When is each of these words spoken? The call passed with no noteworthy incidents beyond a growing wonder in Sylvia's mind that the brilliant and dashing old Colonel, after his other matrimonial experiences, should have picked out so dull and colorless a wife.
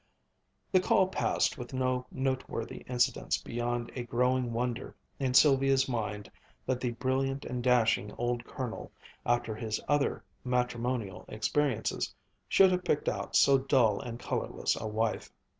The 0.71 0.79
call 0.79 1.09
passed 1.09 1.59
with 1.59 1.73
no 1.75 2.07
noteworthy 2.09 2.77
incidents 2.87 3.37
beyond 3.37 3.91
a 3.95 4.01
growing 4.01 4.51
wonder 4.51 4.95
in 5.19 5.35
Sylvia's 5.35 5.87
mind 5.87 6.31
that 6.65 6.79
the 6.81 6.93
brilliant 6.93 7.45
and 7.45 7.61
dashing 7.63 8.11
old 8.13 8.43
Colonel, 8.43 8.91
after 9.27 9.53
his 9.53 9.79
other 9.87 10.23
matrimonial 10.43 11.25
experiences, 11.27 12.15
should 12.49 12.71
have 12.71 12.83
picked 12.83 13.09
out 13.09 13.35
so 13.35 13.59
dull 13.59 13.99
and 13.99 14.17
colorless 14.19 14.75
a 14.75 14.87
wife. 14.87 15.31